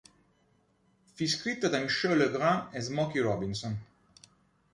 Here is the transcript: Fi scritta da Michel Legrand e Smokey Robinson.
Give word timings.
Fi 1.13 1.27
scritta 1.27 1.67
da 1.67 1.77
Michel 1.79 2.17
Legrand 2.17 2.73
e 2.73 2.79
Smokey 2.81 3.21
Robinson. 3.21 3.79